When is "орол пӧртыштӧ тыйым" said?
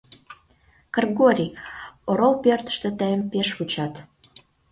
2.09-3.21